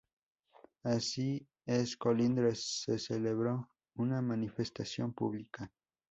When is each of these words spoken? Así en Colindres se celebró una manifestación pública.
Así 0.81 1.47
en 1.67 1.85
Colindres 1.99 2.79
se 2.83 2.97
celebró 2.97 3.69
una 3.97 4.19
manifestación 4.19 5.13
pública. 5.13 5.71